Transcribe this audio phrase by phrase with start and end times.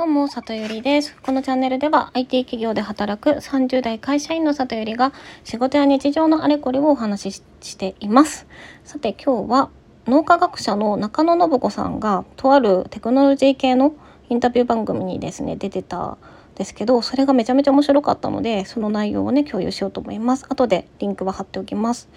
[0.00, 1.14] どうも、里ゆりです。
[1.22, 5.12] このチャンネルでは IT 企業で働く30代会社員の里ゆりが
[5.44, 8.46] 仕事や日常のあれこれをお話ししています。
[8.82, 9.68] さて今日は
[10.06, 13.92] 脳科学者の中野信子さんがとあるテクノロジー系の
[14.30, 16.18] インタビュー番組にですね出てたん
[16.54, 22.08] ですけどそれがめちゃめちゃ面白かったのでその内容をね共有しようと思います後でリンクは貼っておきます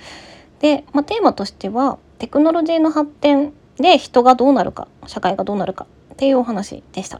[0.61, 7.19] で、まあ、テーマとしてはテクノロジーの発展で人がどうなるか社会がどうなるかっていうお話でした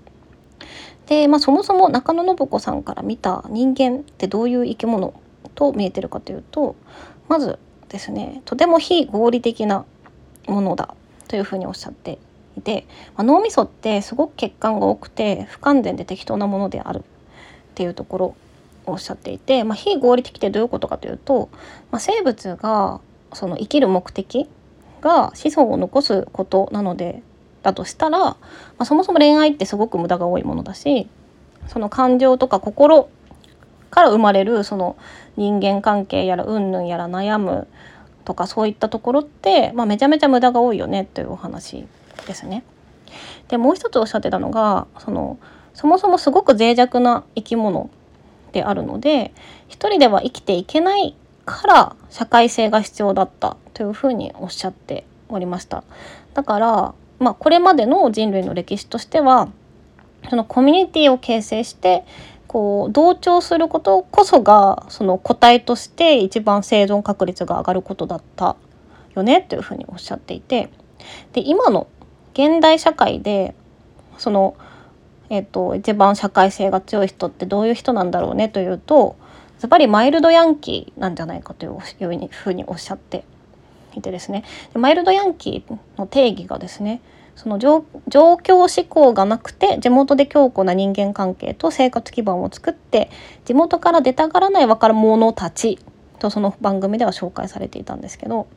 [1.08, 5.14] で、まあ、そもそも中野信子さんから見た人間ってどういう生き物
[5.56, 6.76] と見えてるかというと
[7.28, 9.86] まずですねとても非合理的な
[10.48, 10.96] ものだ
[11.28, 12.18] というふうにおっしゃって
[12.58, 12.86] いて、
[13.16, 17.02] まあ、脳みそってすごく血管が多くて不完全で適当なものであるっ
[17.76, 18.26] ていうところ
[18.86, 21.50] をおっしゃっていて、まあ、非合理的ってどういうことかというと、
[21.92, 23.00] まあ、生物が
[23.34, 24.50] その生きる目的
[25.02, 27.24] が子孫を残すことなので
[27.64, 28.38] だとしたら、ま
[28.80, 31.08] あ、そもそも恋愛ってすごく無駄が多いものだし
[31.68, 33.10] その感情とか心
[33.90, 34.98] から生まれるその
[35.38, 37.68] 人間関係やらうんぬんやら悩む
[38.26, 41.86] とかそういったところって、まあ、めちゃめちゃ無駄が多いよねというお話
[42.28, 42.64] ですね。
[43.48, 45.38] でもう一つおっしゃってたのがその
[45.74, 47.90] そもそもすごく脆弱な生き物
[48.52, 49.34] であるので
[49.68, 55.84] 一人では生きていけないから社会性が必要だったというふうにおっしゃっておりました。
[56.34, 59.50] だからまあ、これまでの人類の歴史としては
[60.30, 62.04] そのコミュニティを形成して
[62.48, 68.58] こう同調することこそがその個体として一番生存確率が上がることだった
[69.16, 70.70] よねというふうにおっしゃっていて
[71.32, 71.88] で今の
[72.34, 73.56] 現代社会で
[74.18, 74.56] その、
[75.30, 79.16] えーと、一番社会性が強い人ってどういう人なんだろうねというと
[79.62, 81.78] やっぱりマイルドヤンキーなんじゃないかという
[82.30, 83.24] ふうにおっしゃって
[84.00, 87.02] いてですねマイルドヤンキーの定義がですね
[87.36, 93.10] その状況志向がなくて地元で強固な人間関係と生活基盤を作って
[93.46, 95.80] 地元から出たがらない若者たち
[96.20, 98.48] とその番組では紹介されていたんですけど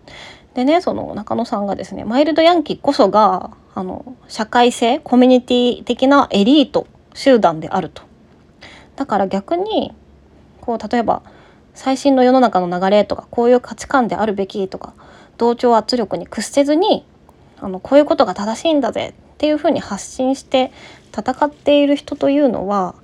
[0.55, 8.03] でねその中野さんがですねマイルドヤンキーこそがあの社会性コミュニティ的なエリート集団であると。
[8.97, 9.95] だから逆に
[10.61, 11.23] こう例えば
[11.75, 14.95] 最新の世の中の流れとかこういう価値観であるべきとか
[15.39, 17.07] 同調圧力に屈せずに
[17.59, 20.73] あのこういうことが正しいんだぜっていうふうに発信して
[21.17, 22.95] 戦っている人というのは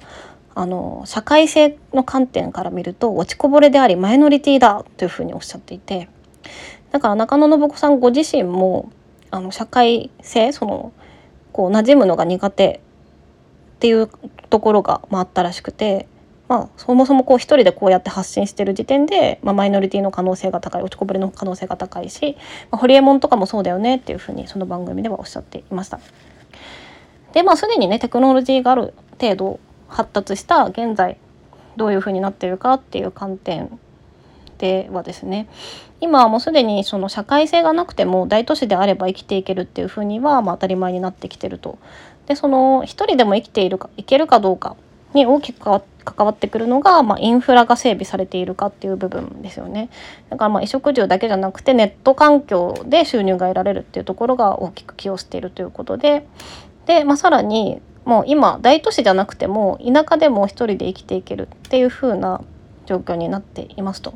[0.54, 6.08] あの社会性の観点から見ると落ちこぼれでありマイノリティだというふうにおっしゃっていて
[6.90, 8.92] だから中野信子さんご自身も
[9.30, 10.92] あの社会性その
[11.52, 12.80] こう馴染むのが苦手
[13.76, 14.10] っていう
[14.50, 16.06] ところが、まあ、あったらしくて
[16.52, 22.36] まあ、そもそもこう一人でこうやって発信してる時点で、まあ、マイノリティの可能性が高い落ちこぼれの可能性が高いし、
[22.70, 25.98] まあ、ホリエモンとかもそうだよねっていうふうにその番組ではおっしゃっていました。
[27.32, 31.16] でまあすでにねテクノロジーがある程度発達した現在
[31.78, 33.78] どういうふうになってるかっていう観点
[34.58, 35.48] ではですね
[36.02, 41.78] 今はもうすでにその社会性がなくても大都市であれば生きていけるっていうふうにはまあ当たり前になってきてると。
[42.26, 44.76] でその一人でも生きているかいけるかどうか
[45.14, 45.82] に大きく関
[46.26, 49.88] わってくるのが、まあ、インフラが整備されているかっていう部分ですよね。
[50.30, 56.26] だからまあ衣食住だけじゃなくてネット環境で収入が得られるっていうところが大きく寄与しているということで
[56.86, 62.42] で、まあ、さらにもう今大都市じゃなくても田舎でも一人で生きていけるっていう風な
[62.86, 64.14] 状況になっていますと。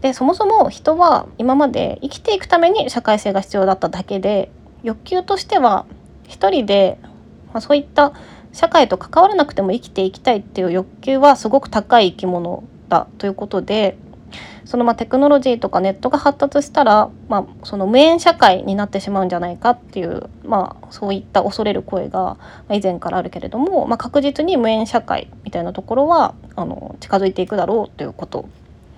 [0.00, 4.50] でそもそも人は今まで生きていくために社会性が必要だっただけで
[4.82, 5.84] 欲求としては
[6.26, 6.98] 一人で、
[7.52, 8.14] まあ、そういった
[8.52, 13.96] 社会と関わらなくても生きていきたいっていう欲求はすごく高い生き物だということで
[14.64, 22.36] そのまあテクノロジーとかネットが発達したら、まあ、その無縁社会になってしまうんじゃないかっていう、まあ、そういった恐れる声が
[22.70, 28.48] 以前からあるけれども、まあ、確実に無縁社会みたいなところはあの近づいていくだろうということ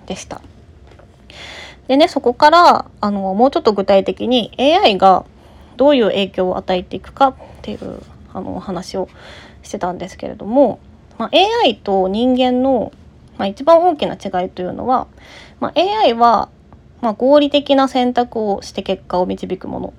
[0.05, 0.41] でした。
[1.87, 5.25] でねそこからあのもうちょっと具体的に AI が
[5.75, 7.99] どういう影響を与えていくかっていう
[8.33, 9.09] あの話を
[9.63, 10.79] してたんですけれども、
[11.17, 11.29] まあ、
[11.63, 12.91] AI と人間の、
[13.37, 15.07] まあ、一番大きな違いというのは、
[15.59, 16.49] まあ、AI は、
[17.01, 19.93] まあ、合理的な選択をして結果を導くもの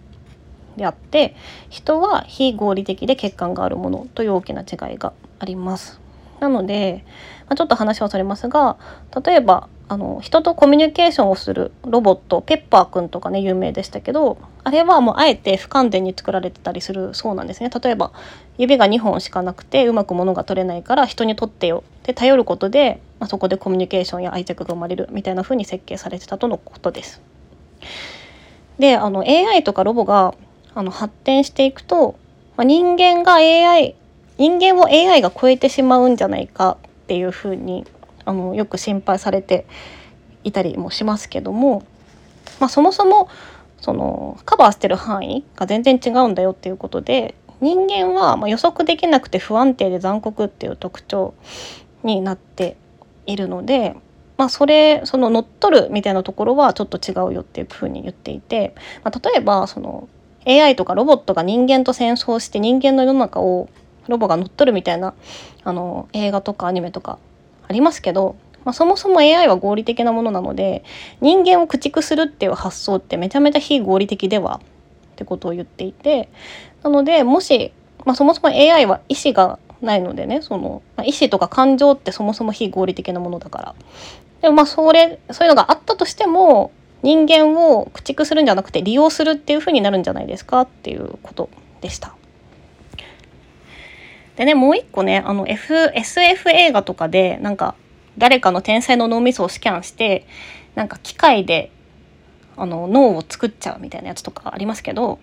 [0.76, 1.37] であって
[1.69, 6.00] 人は非合理的で欠陥があるものという大きな違いがあります。
[6.40, 7.05] なので、
[7.46, 8.76] まあ、ちょっと話はそれますが
[9.25, 18.12] 例えばあの人とコミュニケーションをするロボットペッパーくんとかね有名でしたけどあれはもうあえて不完全に作られてたりするそうなんですね例えば
[18.56, 27.20] 指が2本しかなくてうまく物が取れないから人に取ってよって頼ることで、まあ、そこでコミュニケーションや愛着が生まれるみたいな風に設計されてたとのことです。
[28.78, 30.34] であの AI とかロボが
[30.75, 32.16] あの発展していくと、
[32.56, 33.94] まあ、人間が AI
[34.38, 37.84] 人間を AI が超えてしまうんじゃないかっていうふうに
[38.25, 39.67] あのよく心配されて
[40.44, 41.85] いたりもしますけども、
[42.61, 43.29] まあ、そもそも
[43.81, 51.35] そのカバーしてる範囲が全然違うんだよっていうことで人間はま予測できなくて不安定で残酷っていう特徴
[52.03, 52.76] になって
[53.26, 53.97] いるので、
[54.37, 60.09] まあ、それその乗っ取るみたいなところはちょっと違うよっていうふうに言っていて、まあ、例えばその
[60.47, 63.69] AI とかロボットが人間と戦争して人間の世の中を
[64.09, 65.15] ロボが乗っ取るみたいな
[65.62, 67.19] あの映画とかアニメとか
[67.69, 70.84] ありますけど、まあ、そもそも AI は合理的なものなので
[71.20, 74.61] 人間を駆逐するっていう発想ってめちゃめちゃ非合理的では
[75.12, 76.28] ってことを言っていて
[76.82, 77.72] なのでもし、
[78.05, 83.75] まあ、そもそも AI は意思がないのでねその、まあ、意思とか感情ってそもそも非合理的なものだから
[84.40, 86.72] でもまあそれそういうのがあったとしても
[87.02, 91.50] 人間を駆逐するんじゃなくて利用するっていう風になるんじゃないですかっていうこと
[91.82, 92.16] でした。
[94.36, 97.75] でねもう一個ねあの、F、SF 映画とかでなんか
[98.19, 100.26] 誰かの天才の脳みそをスキャンして
[100.75, 101.70] なんか機械で
[102.56, 105.19] あの脳を作っちゃうみたいなやつとかありますけど、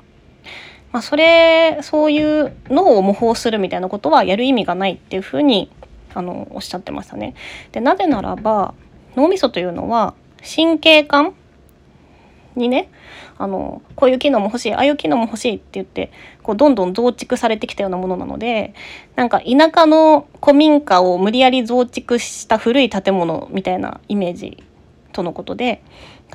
[0.91, 5.71] まあ、それそういう脳を模倣するみたいなことはやる意味がないっていうふうに
[6.13, 7.35] あのおっしゃってましたね。
[7.71, 8.73] でなぜならば
[9.15, 11.33] 脳みそというのは神経管
[12.55, 12.89] にね
[13.37, 16.11] あのこういう機能も欲しいああいう機能も欲しいって言って
[16.43, 18.73] こうどんどん増築されてきたようなものなので
[19.15, 24.63] なんか田舎の古民家を無理やり増築した古い建物みたいなイメージ
[25.13, 25.83] とのことで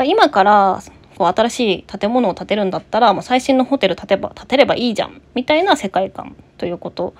[0.05, 0.83] 今から
[1.17, 7.15] こう新しい建物を建てるんだったら、まあ、最新のホテル建てば建てればいいじゃんみたいな世界観ということ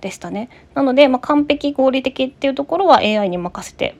[0.00, 0.50] でしたね。
[0.74, 3.96] なので、まあ、完璧合理的っていうところは AI に任せて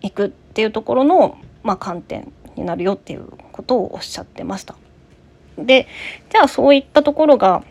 [0.00, 4.76] いくっていうところの、まあ、観点になるよっていうことをおっしゃってました。
[5.58, 5.86] で
[6.30, 7.64] じゃあそういったところが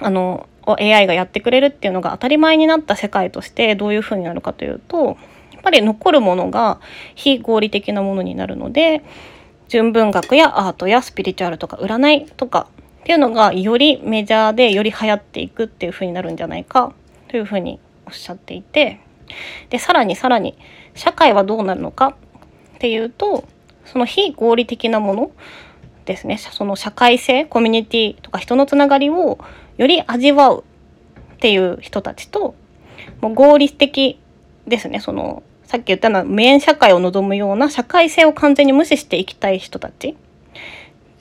[0.00, 5.16] あの AI がやってくれるっていうのが当たり前になった世界としてどういうふうになるかというと
[5.52, 6.80] やっぱり残るものが
[7.14, 9.02] 非合理的なものになるので
[9.68, 12.68] 純文学やアートやスピリチュアルとか占いとか
[13.00, 16.92] っていうのがよりメジャーでより流行っていくっていうふうになるんじゃないか
[17.28, 19.00] というふうにおっしゃっていて
[19.70, 20.56] でさらにさらに
[20.94, 22.14] 社会はどうなるのか
[22.76, 23.44] っていうと
[23.92, 25.30] その非合理的なもの
[26.04, 29.38] ですねその社会性コミュニティとか人のつながりを
[29.76, 30.64] より味わう
[31.34, 32.54] っていう人たちと
[33.20, 34.18] もう合理的
[34.66, 40.16] ですねそのさっき言ったのは無縁社会を望むような社会性を完全に無視していきたい人たちっ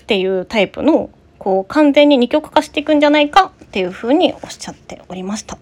[0.08, 5.58] ていうタイプのこう完全に二極化していくんじゃないかっていうふうにおっしゃっておりました。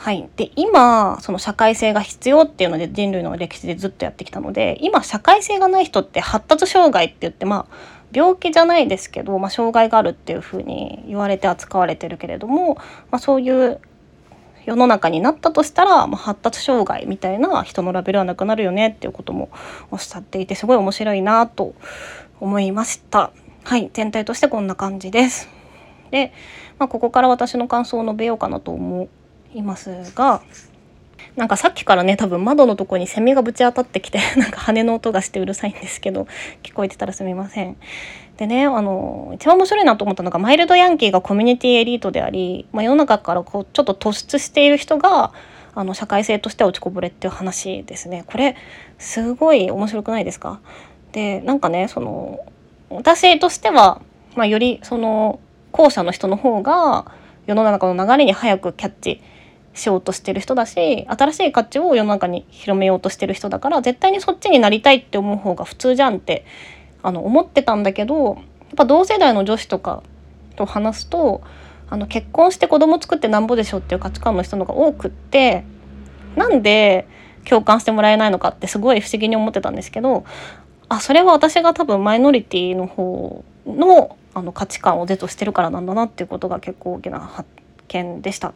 [0.00, 12.76] はい、で今その社会性が必要っていうので人類の歴史でずっとやってきたので今社会性がない人って発達障害って言ってまあ病気じゃないですけど、まあ、障害があるっていうふうに言われて扱われてるけれども、
[13.10, 13.78] まあ、そういう
[14.64, 19.50] 世の中になったとしたら、まあ、発達障害みたいな人のラベルはなくなるよねっていうことも
[19.90, 21.74] おっしゃっていてすごい面白いなと
[22.40, 23.32] 思いました。
[23.64, 25.50] はい全体としてこんな感じです。
[26.10, 26.32] で、
[26.78, 29.08] まあ、ここから私の感想を述べようかなと思
[29.54, 30.42] いますが
[31.36, 36.26] なんかさっきからね多分窓のとこにセミがぶち当たってきて なんか羽の音がしてうるさいんですけど
[36.62, 37.76] 聞こえてたらすみません。
[38.36, 45.32] でねあの一番面白いなと思ったのがマイルドヤンキーがコミュニティエリートであり、まあ、世の中からこうちょっと突出している人が
[45.74, 48.24] あの社会性として落ちこぼれっていう話ですね。
[48.26, 48.56] これ
[48.98, 50.60] すごい面白くないですか？
[51.12, 52.40] でなんかねその
[52.88, 54.00] 私としては、
[54.36, 55.38] まあ、よりその
[55.70, 57.12] 後者の人の方が
[57.46, 59.20] 世の中の流れに早くキャッチ
[59.74, 66.44] しようとしてる人だし新しい価値を世の中に広めようとしてる人だから絶対にそっちになりたいって思う方が普通じゃんって
[67.02, 68.36] あの思ってたんだけどやっ
[68.76, 70.02] ぱ同世代の女子とか
[70.56, 71.42] と話すと
[71.88, 75.64] あの結婚して子供作ってなんぼでしょっていう価値観の人のが多くって
[76.36, 77.06] なんで
[77.44, 80.24] 共感してもらえないのかってすごい不思議に思ってたんですけど
[80.88, 87.48] あそれは私が多分マイノリティの方のあの価値観を是としてるからなんだなっていうことが結構大きな発
[87.88, 88.54] 見でした。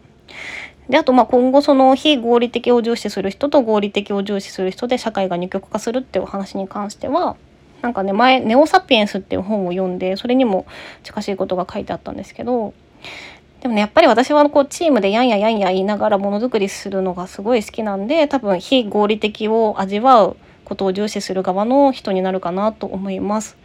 [0.89, 7.37] であとまあ今後その非合理的を重視する人と合理的を重視する人で社会が二極化するっていうお話に関しては
[7.83, 10.67] なんかね前「ネオ・サピエンス」っていう本を読んでそれにも
[11.03, 12.75] 近しいことが書いてあったんですけど
[13.61, 23.57] でもねやっぱり私はこうチームでやんややんや言いながらものづくりするのがすごい好きなんで多分非合理的を味わうことを重視する側の人になるかなと思います。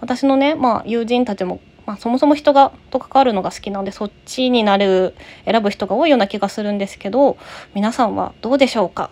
[0.00, 5.14] 私のね、まあ、友人たちもまあ、そもそも人がと関わるのが好きなんでそっちになる
[5.44, 7.36] 選ぶ人が多いような気がするんですけど
[7.74, 9.10] 皆さんはどうでしょうか？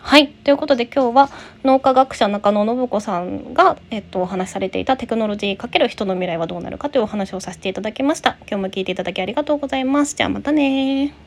[0.00, 0.28] はい。
[0.28, 1.30] ということで今日は
[1.64, 8.36] 脳科学者中野信子さんが、えっと、お話しされていたテクノロジー×人の未来はどうなるかというお話をさせていただきました。
[8.42, 10.14] 今日も聞いていただきありがとうございます。
[10.14, 11.25] じゃあまたね